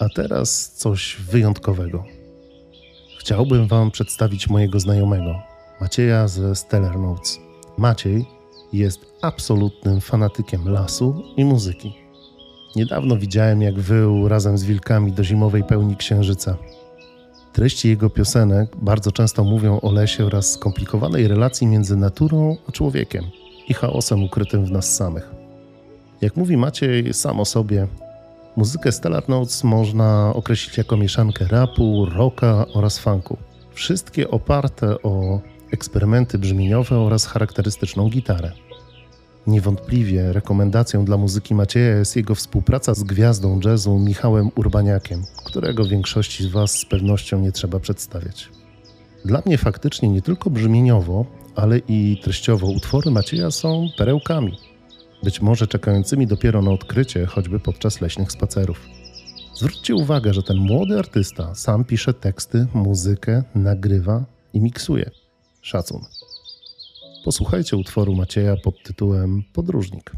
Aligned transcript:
A 0.00 0.08
teraz 0.08 0.72
coś 0.72 1.16
wyjątkowego. 1.30 2.04
Chciałbym 3.20 3.66
Wam 3.68 3.90
przedstawić 3.90 4.48
mojego 4.48 4.80
znajomego, 4.80 5.42
Macieja 5.80 6.28
ze 6.28 6.54
Stellar 6.54 6.98
Notes. 6.98 7.38
Maciej 7.78 8.26
jest 8.72 9.00
absolutnym 9.22 10.00
fanatykiem 10.00 10.68
lasu 10.68 11.22
i 11.36 11.44
muzyki. 11.44 11.94
Niedawno 12.76 13.16
widziałem, 13.16 13.62
jak 13.62 13.80
wył 13.80 14.28
razem 14.28 14.58
z 14.58 14.64
wilkami 14.64 15.12
do 15.12 15.24
zimowej 15.24 15.64
pełni 15.64 15.96
księżyca. 15.96 16.56
Treści 17.52 17.88
jego 17.88 18.10
piosenek 18.10 18.76
bardzo 18.76 19.12
często 19.12 19.44
mówią 19.44 19.80
o 19.80 19.92
lesie 19.92 20.26
oraz 20.26 20.52
skomplikowanej 20.52 21.28
relacji 21.28 21.66
między 21.66 21.96
naturą 21.96 22.56
a 22.68 22.72
człowiekiem 22.72 23.24
i 23.68 23.74
chaosem 23.74 24.24
ukrytym 24.24 24.64
w 24.64 24.70
nas 24.70 24.96
samych. 24.96 25.30
Jak 26.20 26.36
mówi 26.36 26.56
Maciej 26.56 27.14
sam 27.14 27.40
o 27.40 27.44
sobie, 27.44 27.88
muzykę 28.58 28.92
Stellar 28.92 29.28
Notes 29.28 29.64
można 29.64 30.32
określić 30.34 30.78
jako 30.78 30.96
mieszankę 30.96 31.44
rapu, 31.48 32.06
rocka 32.06 32.66
oraz 32.74 32.98
funku. 32.98 33.36
Wszystkie 33.72 34.30
oparte 34.30 35.02
o 35.02 35.40
eksperymenty 35.70 36.38
brzmieniowe 36.38 36.98
oraz 36.98 37.26
charakterystyczną 37.26 38.08
gitarę. 38.08 38.52
Niewątpliwie 39.46 40.32
rekomendacją 40.32 41.04
dla 41.04 41.16
muzyki 41.16 41.54
Macieja 41.54 41.96
jest 41.96 42.16
jego 42.16 42.34
współpraca 42.34 42.94
z 42.94 43.02
gwiazdą 43.02 43.60
jazzu 43.64 43.98
Michałem 43.98 44.50
Urbaniakiem, 44.56 45.22
którego 45.44 45.84
większości 45.84 46.44
z 46.44 46.46
Was 46.46 46.70
z 46.70 46.84
pewnością 46.84 47.40
nie 47.40 47.52
trzeba 47.52 47.80
przedstawiać. 47.80 48.48
Dla 49.24 49.42
mnie 49.46 49.58
faktycznie 49.58 50.08
nie 50.08 50.22
tylko 50.22 50.50
brzmieniowo, 50.50 51.24
ale 51.56 51.78
i 51.78 52.20
treściowo 52.22 52.66
utwory 52.66 53.10
Macieja 53.10 53.50
są 53.50 53.86
perełkami, 53.98 54.58
być 55.22 55.40
może 55.40 55.66
czekającymi 55.66 56.26
dopiero 56.26 56.62
na 56.62 56.70
odkrycie, 56.70 57.26
choćby 57.26 57.60
podczas 57.60 58.00
leśnych 58.00 58.32
spacerów. 58.32 58.88
Zwróćcie 59.54 59.94
uwagę, 59.94 60.34
że 60.34 60.42
ten 60.42 60.56
młody 60.56 60.98
artysta 60.98 61.54
sam 61.54 61.84
pisze 61.84 62.14
teksty, 62.14 62.66
muzykę, 62.74 63.42
nagrywa 63.54 64.24
i 64.52 64.60
miksuje. 64.60 65.10
Szacun. 65.62 66.00
Posłuchajcie 67.24 67.76
utworu 67.76 68.14
Macieja 68.14 68.56
pod 68.64 68.82
tytułem 68.82 69.42
Podróżnik. 69.52 70.12